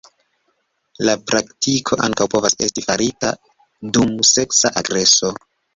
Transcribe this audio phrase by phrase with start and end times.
[1.09, 3.33] La praktiko ankaŭ povas esti farita
[3.99, 5.37] dum seksa agreso.